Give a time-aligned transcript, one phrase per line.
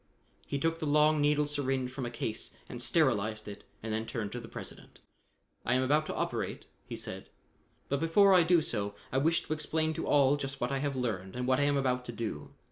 [0.47, 4.31] He took the long needled syringe from a case and sterilized it and then turned
[4.31, 4.97] to the President.
[5.63, 7.29] "I am about to operate," he said,
[7.87, 10.95] "but before I do so, I wish to explain to all just what I have
[10.95, 12.49] learned and what I am about to do.